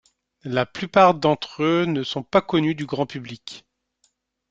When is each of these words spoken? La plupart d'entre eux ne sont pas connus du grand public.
La 0.45 0.65
plupart 0.65 1.13
d'entre 1.13 1.61
eux 1.61 1.85
ne 1.85 2.01
sont 2.01 2.23
pas 2.23 2.41
connus 2.41 2.73
du 2.73 2.87
grand 2.87 3.05
public. 3.05 3.67